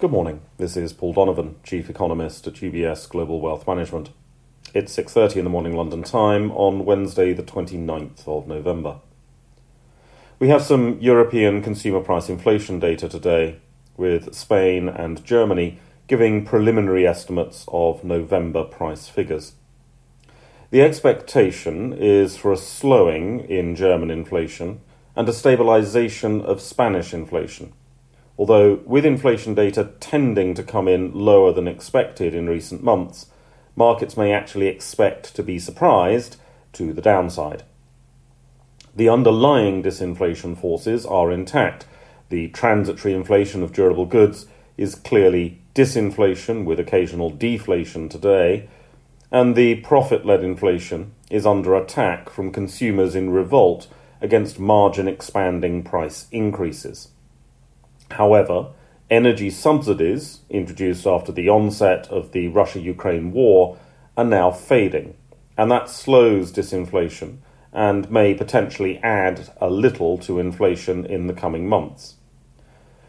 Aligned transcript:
Good 0.00 0.12
morning. 0.12 0.42
This 0.58 0.76
is 0.76 0.92
Paul 0.92 1.12
Donovan, 1.12 1.56
Chief 1.64 1.90
Economist 1.90 2.46
at 2.46 2.54
UBS 2.54 3.08
Global 3.08 3.40
Wealth 3.40 3.66
Management. 3.66 4.10
It's 4.72 4.92
6:30 4.92 5.38
in 5.38 5.44
the 5.44 5.50
morning 5.50 5.74
London 5.74 6.04
time 6.04 6.52
on 6.52 6.84
Wednesday 6.84 7.32
the 7.32 7.42
29th 7.42 8.28
of 8.28 8.46
November. 8.46 8.98
We 10.38 10.50
have 10.50 10.62
some 10.62 11.00
European 11.00 11.62
consumer 11.62 11.98
price 11.98 12.28
inflation 12.28 12.78
data 12.78 13.08
today 13.08 13.56
with 13.96 14.36
Spain 14.36 14.88
and 14.88 15.24
Germany 15.24 15.78
giving 16.06 16.44
preliminary 16.44 17.04
estimates 17.04 17.64
of 17.66 18.04
November 18.04 18.62
price 18.62 19.08
figures. 19.08 19.54
The 20.70 20.82
expectation 20.82 21.92
is 21.92 22.36
for 22.36 22.52
a 22.52 22.56
slowing 22.56 23.40
in 23.40 23.74
German 23.74 24.12
inflation 24.12 24.78
and 25.16 25.28
a 25.28 25.32
stabilization 25.32 26.40
of 26.40 26.60
Spanish 26.60 27.12
inflation 27.12 27.72
although 28.38 28.76
with 28.86 29.04
inflation 29.04 29.54
data 29.54 29.90
tending 29.98 30.54
to 30.54 30.62
come 30.62 30.86
in 30.86 31.12
lower 31.12 31.52
than 31.52 31.66
expected 31.66 32.34
in 32.34 32.48
recent 32.48 32.82
months, 32.82 33.26
markets 33.74 34.16
may 34.16 34.32
actually 34.32 34.68
expect 34.68 35.34
to 35.34 35.42
be 35.42 35.58
surprised 35.58 36.36
to 36.72 36.92
the 36.92 37.02
downside. 37.02 37.64
The 38.94 39.08
underlying 39.08 39.82
disinflation 39.82 40.56
forces 40.56 41.04
are 41.04 41.32
intact. 41.32 41.86
The 42.30 42.48
transitory 42.48 43.14
inflation 43.14 43.62
of 43.62 43.72
durable 43.72 44.06
goods 44.06 44.46
is 44.76 44.94
clearly 44.94 45.60
disinflation 45.74 46.64
with 46.64 46.80
occasional 46.80 47.30
deflation 47.30 48.08
today, 48.08 48.68
and 49.30 49.54
the 49.54 49.76
profit 49.76 50.24
led 50.24 50.42
inflation 50.42 51.12
is 51.30 51.46
under 51.46 51.74
attack 51.74 52.30
from 52.30 52.52
consumers 52.52 53.14
in 53.14 53.30
revolt 53.30 53.88
against 54.20 54.58
margin 54.58 55.06
expanding 55.06 55.82
price 55.82 56.26
increases. 56.32 57.08
However, 58.10 58.68
energy 59.10 59.50
subsidies, 59.50 60.40
introduced 60.50 61.06
after 61.06 61.32
the 61.32 61.48
onset 61.48 62.08
of 62.08 62.32
the 62.32 62.48
Russia 62.48 62.80
Ukraine 62.80 63.32
war, 63.32 63.78
are 64.16 64.24
now 64.24 64.50
fading, 64.50 65.14
and 65.56 65.70
that 65.70 65.88
slows 65.88 66.52
disinflation 66.52 67.38
and 67.72 68.10
may 68.10 68.34
potentially 68.34 68.98
add 68.98 69.50
a 69.60 69.68
little 69.68 70.18
to 70.18 70.38
inflation 70.38 71.04
in 71.04 71.26
the 71.26 71.34
coming 71.34 71.68
months. 71.68 72.14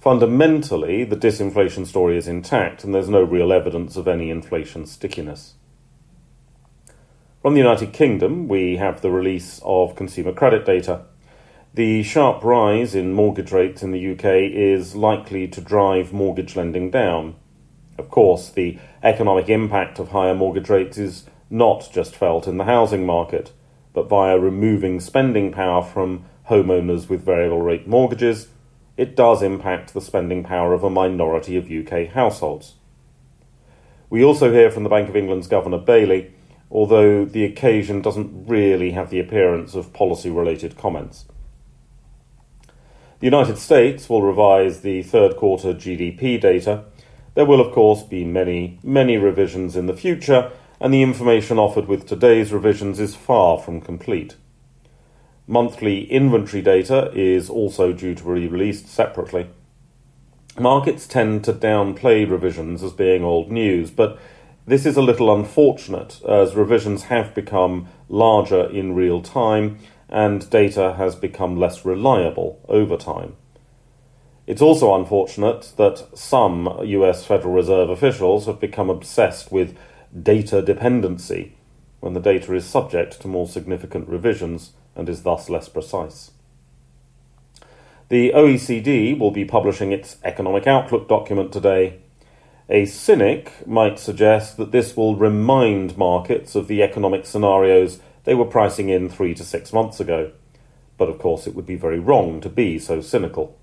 Fundamentally, 0.00 1.04
the 1.04 1.16
disinflation 1.16 1.86
story 1.86 2.16
is 2.16 2.26
intact, 2.26 2.84
and 2.84 2.94
there's 2.94 3.08
no 3.08 3.22
real 3.22 3.52
evidence 3.52 3.96
of 3.96 4.08
any 4.08 4.30
inflation 4.30 4.86
stickiness. 4.86 5.54
From 7.42 7.54
the 7.54 7.60
United 7.60 7.92
Kingdom, 7.92 8.48
we 8.48 8.76
have 8.76 9.00
the 9.00 9.10
release 9.10 9.60
of 9.64 9.96
consumer 9.96 10.32
credit 10.32 10.66
data 10.66 11.04
the 11.72 12.02
sharp 12.02 12.42
rise 12.42 12.96
in 12.96 13.12
mortgage 13.12 13.52
rates 13.52 13.80
in 13.80 13.92
the 13.92 14.12
UK 14.12 14.24
is 14.24 14.96
likely 14.96 15.46
to 15.46 15.60
drive 15.60 16.12
mortgage 16.12 16.56
lending 16.56 16.90
down. 16.90 17.36
Of 17.96 18.10
course, 18.10 18.50
the 18.50 18.76
economic 19.04 19.48
impact 19.48 20.00
of 20.00 20.08
higher 20.08 20.34
mortgage 20.34 20.68
rates 20.68 20.98
is 20.98 21.26
not 21.48 21.88
just 21.92 22.16
felt 22.16 22.48
in 22.48 22.56
the 22.56 22.64
housing 22.64 23.06
market, 23.06 23.52
but 23.92 24.08
via 24.08 24.36
removing 24.36 24.98
spending 24.98 25.52
power 25.52 25.80
from 25.80 26.24
homeowners 26.48 27.08
with 27.08 27.24
variable 27.24 27.62
rate 27.62 27.86
mortgages, 27.86 28.48
it 28.96 29.14
does 29.14 29.40
impact 29.40 29.94
the 29.94 30.00
spending 30.00 30.42
power 30.42 30.74
of 30.74 30.82
a 30.82 30.90
minority 30.90 31.56
of 31.56 31.70
UK 31.70 32.08
households. 32.08 32.74
We 34.08 34.24
also 34.24 34.52
hear 34.52 34.72
from 34.72 34.82
the 34.82 34.88
Bank 34.90 35.08
of 35.08 35.14
England's 35.14 35.46
Governor 35.46 35.78
Bailey, 35.78 36.32
although 36.68 37.24
the 37.24 37.44
occasion 37.44 38.02
doesn't 38.02 38.48
really 38.48 38.90
have 38.90 39.10
the 39.10 39.20
appearance 39.20 39.76
of 39.76 39.92
policy 39.92 40.30
related 40.30 40.76
comments. 40.76 41.26
The 43.20 43.26
United 43.26 43.58
States 43.58 44.08
will 44.08 44.22
revise 44.22 44.80
the 44.80 45.02
third 45.02 45.36
quarter 45.36 45.74
GDP 45.74 46.40
data. 46.40 46.84
There 47.34 47.44
will, 47.44 47.60
of 47.60 47.70
course, 47.70 48.02
be 48.02 48.24
many, 48.24 48.78
many 48.82 49.18
revisions 49.18 49.76
in 49.76 49.84
the 49.84 49.96
future, 49.96 50.50
and 50.80 50.92
the 50.92 51.02
information 51.02 51.58
offered 51.58 51.86
with 51.86 52.06
today's 52.06 52.50
revisions 52.50 52.98
is 52.98 53.14
far 53.14 53.58
from 53.58 53.82
complete. 53.82 54.36
Monthly 55.46 56.10
inventory 56.10 56.62
data 56.62 57.12
is 57.14 57.50
also 57.50 57.92
due 57.92 58.14
to 58.14 58.24
be 58.24 58.48
released 58.48 58.88
separately. 58.88 59.50
Markets 60.58 61.06
tend 61.06 61.44
to 61.44 61.52
downplay 61.52 62.28
revisions 62.28 62.82
as 62.82 62.94
being 62.94 63.22
old 63.22 63.52
news, 63.52 63.90
but 63.90 64.18
this 64.66 64.86
is 64.86 64.96
a 64.96 65.02
little 65.02 65.34
unfortunate 65.34 66.22
as 66.26 66.54
revisions 66.54 67.04
have 67.04 67.34
become 67.34 67.86
larger 68.08 68.64
in 68.70 68.94
real 68.94 69.20
time 69.20 69.78
and 70.10 70.50
data 70.50 70.94
has 70.94 71.14
become 71.14 71.56
less 71.56 71.84
reliable 71.84 72.60
over 72.68 72.96
time. 72.96 73.36
It's 74.46 74.60
also 74.60 74.94
unfortunate 74.96 75.72
that 75.76 76.08
some 76.18 76.80
US 76.82 77.24
Federal 77.24 77.54
Reserve 77.54 77.88
officials 77.88 78.46
have 78.46 78.58
become 78.58 78.90
obsessed 78.90 79.52
with 79.52 79.78
data 80.22 80.60
dependency 80.60 81.54
when 82.00 82.14
the 82.14 82.20
data 82.20 82.52
is 82.54 82.66
subject 82.66 83.20
to 83.20 83.28
more 83.28 83.46
significant 83.46 84.08
revisions 84.08 84.72
and 84.96 85.08
is 85.08 85.22
thus 85.22 85.48
less 85.48 85.68
precise. 85.68 86.32
The 88.08 88.32
OECD 88.34 89.16
will 89.16 89.30
be 89.30 89.44
publishing 89.44 89.92
its 89.92 90.16
economic 90.24 90.66
outlook 90.66 91.08
document 91.08 91.52
today. 91.52 92.00
A 92.68 92.86
cynic 92.86 93.64
might 93.68 94.00
suggest 94.00 94.56
that 94.56 94.72
this 94.72 94.96
will 94.96 95.14
remind 95.14 95.96
markets 95.96 96.56
of 96.56 96.66
the 96.66 96.82
economic 96.82 97.24
scenarios 97.24 98.00
they 98.30 98.36
were 98.36 98.44
pricing 98.44 98.90
in 98.90 99.08
three 99.08 99.34
to 99.34 99.42
six 99.42 99.72
months 99.72 99.98
ago. 99.98 100.30
But 100.96 101.08
of 101.08 101.18
course, 101.18 101.48
it 101.48 101.54
would 101.56 101.66
be 101.66 101.74
very 101.74 101.98
wrong 101.98 102.40
to 102.42 102.48
be 102.48 102.78
so 102.78 103.00
cynical. 103.00 103.58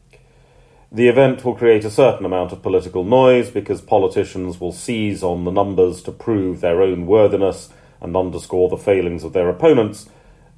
The 0.92 1.08
event 1.08 1.46
will 1.46 1.56
create 1.56 1.86
a 1.86 1.90
certain 1.90 2.26
amount 2.26 2.52
of 2.52 2.62
political 2.62 3.06
noise 3.06 3.50
because 3.50 3.80
politicians 3.80 4.60
will 4.60 4.74
seize 4.74 5.24
on 5.24 5.46
the 5.46 5.52
numbers 5.52 6.02
to 6.02 6.12
prove 6.12 6.60
their 6.60 6.82
own 6.82 7.06
worthiness 7.06 7.70
and 8.02 8.18
underscore 8.18 8.68
the 8.68 8.76
failings 8.76 9.24
of 9.24 9.32
their 9.32 9.48
opponents. 9.48 10.10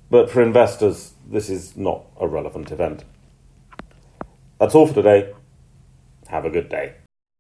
But 0.10 0.32
for 0.32 0.42
investors, 0.42 1.14
this 1.30 1.48
is 1.48 1.78
not 1.78 2.06
a 2.20 2.28
relevant 2.28 2.72
event. 2.72 3.04
That's 4.60 4.74
all 4.74 4.88
for 4.88 4.96
today. 4.96 5.36
Have 6.30 6.46
a 6.46 6.50
good 6.50 6.68
day. 6.68 6.96